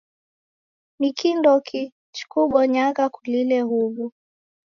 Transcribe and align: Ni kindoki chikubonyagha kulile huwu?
Ni 0.99 1.09
kindoki 1.17 1.81
chikubonyagha 2.15 3.05
kulile 3.13 3.57
huwu? 3.69 4.05